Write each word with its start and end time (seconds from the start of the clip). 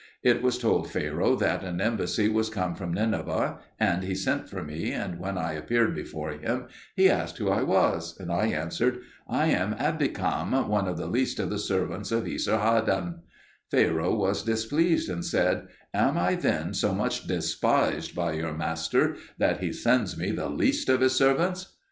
It 0.23 0.41
was 0.41 0.57
told 0.57 0.89
Pharaoh 0.89 1.35
that 1.35 1.63
an 1.63 1.79
embassy 1.79 2.27
was 2.27 2.49
come 2.49 2.73
from 2.73 2.91
Nineveh, 2.91 3.59
and 3.79 4.01
he 4.03 4.15
sent 4.15 4.49
for 4.49 4.63
me, 4.63 4.91
and 4.91 5.19
when 5.19 5.37
I 5.37 5.53
appeared 5.53 5.93
before 5.93 6.31
him 6.31 6.65
he 6.95 7.07
asked 7.07 7.37
who 7.37 7.49
I 7.51 7.61
was. 7.61 8.17
And 8.19 8.31
I 8.31 8.47
answered, 8.47 8.97
"I 9.27 9.49
am 9.51 9.75
Abikam, 9.75 10.67
one 10.67 10.87
of 10.87 10.97
the 10.97 11.05
least 11.05 11.37
of 11.37 11.51
the 11.51 11.59
servants 11.59 12.11
of 12.11 12.23
Esar 12.23 12.59
haddon." 12.61 13.19
Pharaoh 13.69 14.15
was 14.15 14.41
displeased, 14.41 15.07
and 15.07 15.23
said, 15.23 15.67
"Am 15.93 16.17
I 16.17 16.33
then 16.33 16.73
so 16.73 16.95
much 16.95 17.27
despised 17.27 18.15
by 18.15 18.33
your 18.33 18.53
master 18.53 19.17
that 19.37 19.59
he 19.59 19.71
sends 19.71 20.17
me 20.17 20.31
the 20.31 20.49
least 20.49 20.89
of 20.89 21.01
his 21.01 21.13
servants?" 21.13 21.75